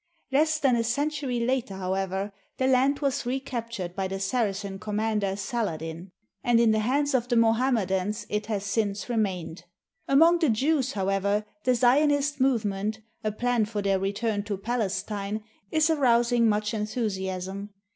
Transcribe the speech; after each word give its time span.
Less 0.31 0.57
than 0.57 0.75
a 0.75 0.83
century 0.83 1.39
later, 1.39 1.75
how 1.75 1.93
ever, 1.93 2.31
the 2.57 2.65
land 2.65 3.01
was 3.01 3.23
recaptured 3.23 3.95
by 3.95 4.07
the 4.07 4.19
Saracen 4.19 4.79
commander 4.79 5.35
Saladin; 5.35 6.09
and 6.43 6.59
in 6.59 6.71
the 6.71 6.79
hands 6.79 7.13
of 7.13 7.27
the 7.27 7.35
Mohammedans 7.35 8.25
it 8.27 8.47
has 8.47 8.65
since 8.65 9.09
remained. 9.09 9.65
Among 10.07 10.39
the 10.39 10.49
Jews, 10.49 10.93
however, 10.93 11.45
the 11.65 11.75
Zionist 11.75 12.39
move 12.41 12.65
ment, 12.65 12.99
a 13.23 13.31
plan 13.31 13.65
for 13.65 13.83
their 13.83 13.99
return 13.99 14.41
to 14.45 14.57
Palestine, 14.57 15.43
is 15.69 15.87
arousing 15.87 16.49
much 16.49 16.73
enthusiasm. 16.73 17.69